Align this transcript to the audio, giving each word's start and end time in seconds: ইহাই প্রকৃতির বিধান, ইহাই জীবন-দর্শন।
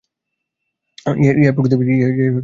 ইহাই 1.21 1.53
প্রকৃতির 1.55 1.79
বিধান, 1.79 1.95
ইহাই 1.95 2.11
জীবন-দর্শন। 2.11 2.39